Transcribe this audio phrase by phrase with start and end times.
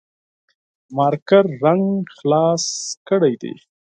[0.95, 2.65] مارکر رنګ خلاص
[3.07, 3.53] کړي دي